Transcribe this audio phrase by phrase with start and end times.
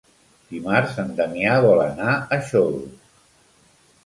[0.53, 3.21] Dimarts en Damià vol anar a Xodos.